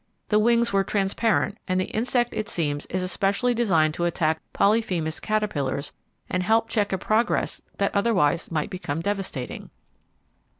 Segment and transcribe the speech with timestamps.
[0.29, 5.19] The wings were transparent and the insect it seems is especially designed to attack Polyphemus
[5.19, 5.93] caterpillars
[6.27, 9.69] and help check a progress that otherwise might become devastating.